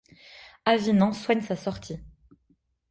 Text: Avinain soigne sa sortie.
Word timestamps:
Avinain 0.65 1.13
soigne 1.13 1.41
sa 1.41 1.55
sortie. 1.55 1.99